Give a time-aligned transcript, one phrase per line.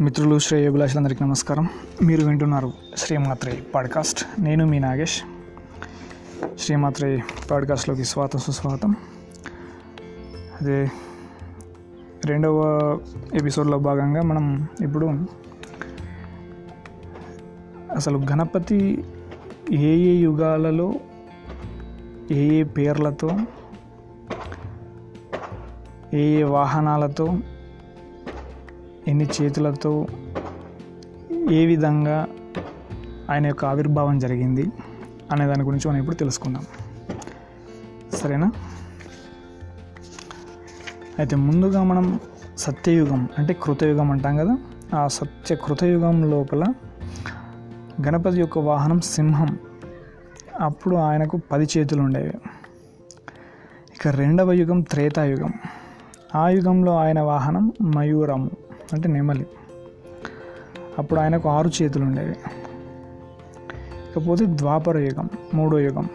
[0.00, 1.68] మిత్రులు శ్రేయోభిలాషులందరికీ నమస్కారం.
[2.02, 4.26] మీరు వింటున్నారు శ్రీమాత్రే పాడ్కాస్ట్.
[4.40, 5.22] నేను మీ నాగేష్.
[6.58, 8.90] శ్రీమాత్రే పాడ్కాస్ట్లోకి స్వాగతం సుస్వాగతం.
[10.62, 10.88] అదే
[12.24, 12.60] రెండవ
[13.34, 15.06] ఎపిసోడ్లో భాగంగా మనం ఇప్పుడు
[17.96, 19.04] అసలు గణపతి
[19.72, 20.94] ఏ ఏ యుగాలలో
[22.30, 23.30] ఏ ఏ పేర్లతో
[26.14, 27.38] ఏ ఏ వాహనాలతో
[29.06, 30.06] ఎన్ని చేతులతో
[31.50, 32.28] ఏ విధంగా
[33.30, 34.72] ఆయన యొక్క ఆవిర్భావం జరిగింది
[35.32, 36.64] అనే దాని గురించి మనం ఇప్పుడు తెలుసుకుందాం.
[38.12, 38.52] సరేనా?
[41.18, 42.20] అయితే ముందుగా మనం
[42.58, 44.58] సత్యయుగం అంటే కృతయుగం అంటాం కదా
[44.94, 46.64] ఆ సత్య కృతయుగం లోపల
[48.06, 49.58] గణపతి యొక్క వాహనం సింహం.
[50.60, 52.32] అప్పుడు ఆయనకు పది చేతులు ఉండేవి
[53.94, 55.52] ఇక రెండవ యుగం త్రేతాయుగం.
[56.34, 58.50] ఆ యుగంలో ఆయన వాహనం మయూరము.
[58.92, 59.46] అంటే నెమలి.
[60.98, 62.36] అప్పుడు ఆయనకు ఆరు చేతులు ఉండేవి
[64.10, 66.08] ఇకపోతే ద్వాపర యుగం మూడో యుగం.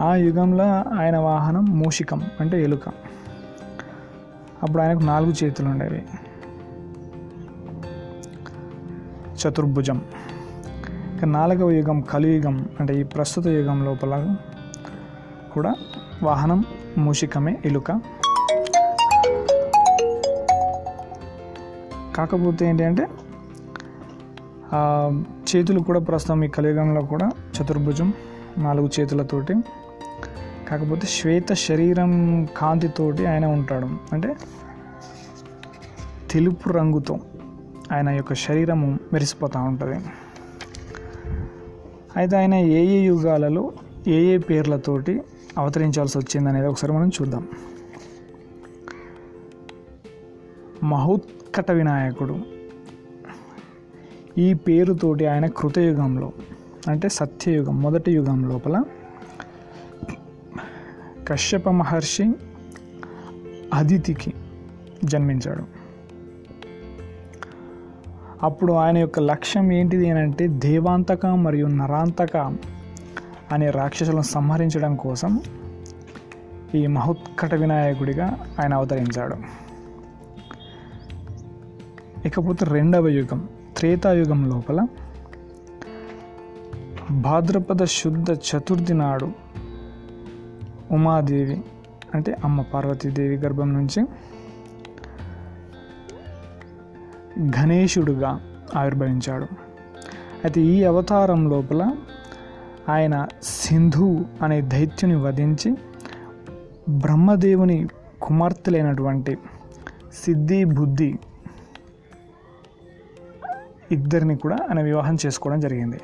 [0.00, 0.64] ఆ యుగంలో
[1.00, 2.88] ఆయన వాహనం మూషికం అంటే ఎలుక.
[4.62, 6.02] అప్పుడు ఆయనకు నాలుగు చేతులు ఉండేవి
[9.42, 10.02] చతుర్భుజం.
[11.16, 14.36] ఇక నాలుగవ యుగం కలియుగం అంటే ఈ ప్రస్తుత యుగం లోపల
[15.54, 15.74] కూడా
[16.22, 16.64] వాహనం
[16.98, 17.90] మూషికమే ఎలుక.
[22.20, 23.04] కాకపోతే ఏంటంటే
[25.50, 28.08] చేతులు కూడా ప్రస్తుతం ఈ కలియుగంలో కూడా చతుర్భుజం
[28.58, 29.54] నాలుగు చేతులతోటి
[30.68, 32.12] కాకపోతే శ్వేత శరీరం
[32.56, 33.88] కాంతితోటి ఆయన ఉంటాడు.
[34.12, 34.30] అంటే
[36.30, 37.14] తెలుపు రంగుతో
[37.92, 39.98] ఆయన యొక్క శరీరము మెరిసిపోతూ ఉంటుంది.
[42.16, 43.64] అయితే ఆయన ఏ ఏ యుగాలలో
[44.08, 45.14] ఏ ఏ పేర్లతోటి
[45.58, 47.44] అవతరించాల్సి వచ్చింది అనేది ఒకసారి మనం చూద్దాం.
[50.82, 52.38] మహోత్కట వినాయకుడు
[54.38, 56.32] ఈ పేరుతోటి ఆయన కృతయుగంలో
[56.88, 58.82] అంటే సత్యయుగం మొదటి యుగం లోపల
[61.28, 62.32] కశ్యప మహర్షి
[63.74, 64.34] అదితికి
[65.04, 65.64] జన్మించాడు.
[68.42, 72.36] అప్పుడు ఆయన యొక్క లక్ష్యం ఏంటిది అంటే దేవాంతక మరియు నరాంతక
[73.52, 75.40] అనే రాక్షసులను సంహరించడం కోసం
[76.74, 79.69] ఈ మహోత్కట వినాయకుడిగా ఆయన అవతరించాడు.
[82.24, 84.86] ఇకపోతే రెండవ యుగం త్రేతాయుగం లోపల
[87.10, 89.28] భాద్రపద శుద్ధ చతుర్థి నాడు
[90.90, 91.62] ఉమాదేవి
[92.14, 94.04] అంటే అమ్మ పార్వతీదేవి గర్భం నుంచి
[97.60, 98.40] గణేశుడుగా
[98.76, 99.44] ఆవిర్భవించాడు.
[100.44, 101.96] అయితే ఈ అవతారం లోపల
[102.88, 105.76] ఆయన సింధు అనే దైత్యుని వధించి
[106.88, 107.88] బ్రహ్మదేవుని
[108.22, 109.38] కుమార్తెలైనటువంటి
[110.14, 111.18] సిద్ధి బుద్ధి
[113.92, 116.00] ఇద్దరిని కూడా ఆయన వివాహం చేసుకోవడం జరిగింది.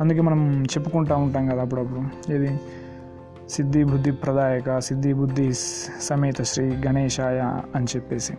[0.00, 2.32] అందుకే మనం చెప్పుకుంటూ ఉంటాం కదా అప్పుడప్పుడు.
[2.32, 2.60] ఇది
[3.50, 5.52] సిద్ధి బుద్ధి ప్రదాయక సిద్ధి బుద్ధి
[6.00, 7.40] సమేత శ్రీ గణేశాయ
[7.74, 8.34] అని చెప్పేసి.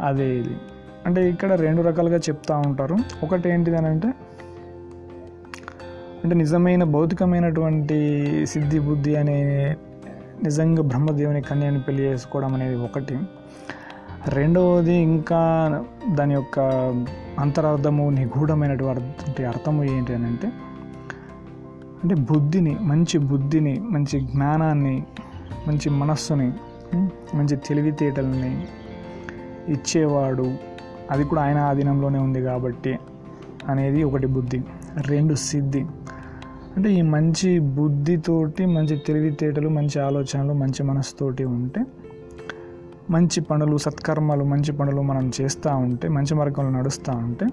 [0.00, 0.56] అదే ఇది.
[1.06, 2.96] అంటే ఇక్కడ రెండు రకాలుగా చెప్తూ ఉంటారు.
[3.22, 4.08] ఒకటి ఏంటిది అని అంటే
[6.24, 7.98] అంటే నిజమైన భౌతికమైనటువంటి
[8.46, 9.76] సిద్ధి బుద్ధి అనే
[10.42, 13.18] నిజంగా బ్రహ్మదేవుని కన్యని పెళ్ళి చేసుకోవడం అనేది ఒకటి.
[14.28, 15.36] రెండవది ఇంకా
[16.12, 16.58] దాని యొక్క
[17.38, 20.52] అంతరార్థము నిగూఢమైనటువంటి అర్థము ఏంటి అని అంటే
[22.04, 25.04] అంటే బుద్ధిని మంచి బుద్ధిని మంచి జ్ఞానాన్ని
[25.68, 26.52] మంచి మనస్సుని
[27.34, 28.66] మంచి తెలివితేటల్ని
[29.68, 30.54] ఇచ్చేవాడు.
[31.10, 32.98] అది కూడా ఆయన ఆధీనంలోనే ఉంది కాబట్టి
[33.68, 34.60] అనేది ఒకటి బుద్ధి.
[35.06, 35.86] రెండు సిద్ధి.
[36.76, 41.84] అంటే ఈ మంచి బుద్ధితోటి మంచి తెలివితేటలు మంచి ఆలోచనలు మంచి మనసుతోటి ఉంటే
[43.10, 47.46] మంచి పనులు సత్కర్మలు మంచి పనులు మనం చేస్తూ ఉంటే మంచి మార్గంలో నడుస్తూ ఉంటే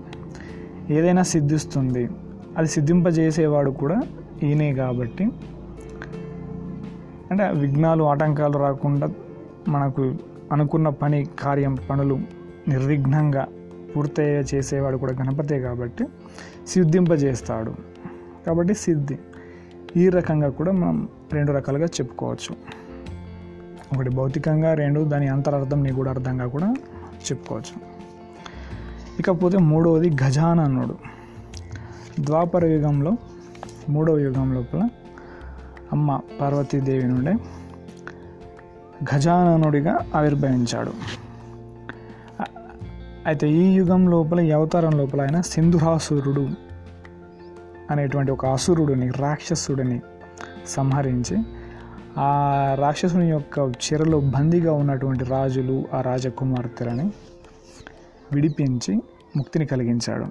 [0.94, 2.09] ఏదైనా సిద్ధిస్తుంది.
[2.58, 4.02] అది సిద్ధింపజేసేవాడు కూడా
[4.44, 5.25] ఈయనే కాబట్టి.
[7.31, 9.10] అంటే విఘ్నాలు ఆటంకాలు రాకుండా
[9.68, 10.16] మనకు
[10.51, 12.19] అనుకున్న పని కార్యం పనులు
[12.68, 13.48] నిర్విఘ్నంగా
[13.95, 16.06] పూర్తయ్యే చేసేవాడు కూడా గణపతే కాబట్టి
[16.68, 17.74] సిద్ధింపజేస్తాడు.
[18.48, 19.18] కాబట్టి సిద్ధి.
[19.98, 22.83] ఈ రకంగా కూడా మనం రెండు రకాలుగా చెప్పుకోవచ్చు.
[23.94, 26.75] ఒకటి భౌతికంగా రెండు దాని అంతరార్థం నిగూఢార్థంగా కూడా
[27.31, 27.75] చెప్పుకోవచ్చు.
[29.19, 30.95] ఇకపోతే మూడవది గజాననుడు
[32.19, 33.18] ద్వాపర యుగంలో
[33.90, 34.90] మూడవ యుగం లోపల
[35.92, 37.34] అమ్మ పార్వతీదేవి నుండే
[39.16, 40.94] గజాననుడిగా ఆవిర్భవించాడు.
[43.25, 46.48] అయితే ఈ యుగం లోపల ఈ అవతారం లోపల ఆయన సింధురాసురుడు
[47.92, 50.01] అనేటువంటి ఒక అసురుడిని రాక్షసుడిని
[50.68, 51.38] సంహరించి
[52.18, 57.12] ఆ రాక్షసుని యొక్క చెరలో బందీగా ఉన్నటువంటి రాజులు ఆ రాజకుమార్తెలని
[58.33, 58.95] విడిపించి
[59.38, 60.25] ముక్తిని కలిగించాడు.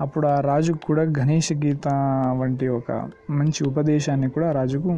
[0.00, 1.88] అప్పుడు ఆ రాజుకు కూడా గణేష్ గీత
[2.36, 4.88] వంటి ఒక మంచి ఉపదేశాన్ని కూడా రాజుకు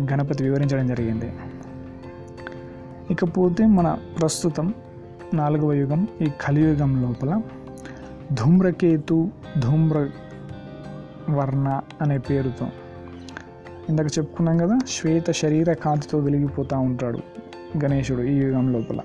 [0.00, 1.32] గణపతి వివరించడం జరిగింది.
[3.10, 4.74] ఇకపోతే మన ప్రస్తుతం
[5.34, 6.08] నాలుగవ యుగం.
[6.22, 7.42] ఈ కలియుగం లోపల
[8.32, 10.08] ధూమ్రకేతు ధూమ్ర
[11.30, 12.68] వర్ణ అనే పేరుతో
[13.88, 17.18] ఇందాక చెప్పుకున్నాం కదా శ్వేత శరీర కాంతితో వెలిగిపోతూ ఉంటాడు
[17.84, 19.00] గణేశుడు ఈ యుగం లోపల.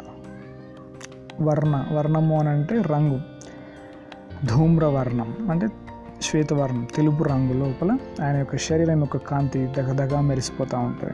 [1.41, 3.19] వర్ణ వర్ణము అని అంటే రంగు.
[4.45, 5.67] ధూమ్రవర్ణం అంటే
[6.21, 11.13] శ్వేతవర్ణం తెలుపు రంగు లోపల ఆయన యొక్క శరీరం యొక్క కాంతి దగదగా మెరిసిపోతూ ఉంటుంది.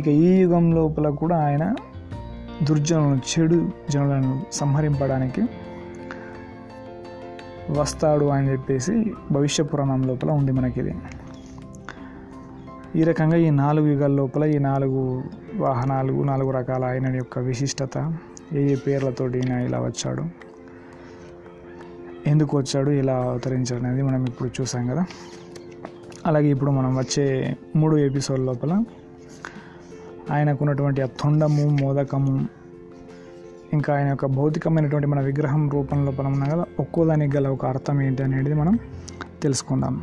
[0.00, 1.74] ఇక ఈ యుగం లోపల కూడా ఆయన
[2.62, 5.42] దుర్జనులను చెడు జనులను సంహరింపడానికి
[7.70, 10.94] వస్తాడు అని చెప్పేసి భవిష్య పురాణం లోపల ఉంది మనకి ఇది
[12.96, 15.24] ఈ రకంగా ఈ నాలుగు యుగాల లోపల ఈ నాలుగు
[15.56, 17.96] వాహనాలు నాలుగు రకాల ఆయన యొక్క విశిష్టత
[18.52, 20.24] ఏ ఏ పేర్లతోటి ఈయన ఇలా వచ్చాడు
[22.26, 25.04] ఎందుకు వచ్చాడు ఇలా అవతరించాడు అనేది మనం ఇప్పుడు చూసాం కదా.
[26.26, 28.84] అలాగే ఇప్పుడు మనం వచ్చే మూడు ఎపిసోడ్ లోపల
[30.30, 32.48] ఆయనకున్నటువంటి ఆ తొండము మోదకము
[33.76, 37.96] ఇంకా ఆయన యొక్క భౌతికమైనటువంటి మన విగ్రహం రూపంలో మనం ఉన్నాం కదా ఒక్కో దానికి గల ఒక అర్థం
[38.02, 38.74] ఏంటి అనేది మనం
[39.42, 39.96] తెలుసుకుందాం.